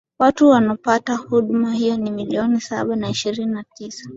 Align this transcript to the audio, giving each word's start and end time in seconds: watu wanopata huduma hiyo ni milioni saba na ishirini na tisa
watu 0.19 0.49
wanopata 0.49 1.15
huduma 1.15 1.73
hiyo 1.73 1.97
ni 1.97 2.11
milioni 2.11 2.61
saba 2.61 2.95
na 2.95 3.09
ishirini 3.09 3.51
na 3.51 3.63
tisa 3.63 4.09